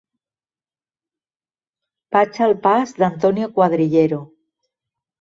Vaig 2.17 2.41
al 2.49 2.57
pas 2.67 2.97
d'Antonio 3.05 3.55
Cuadrillero. 3.57 4.25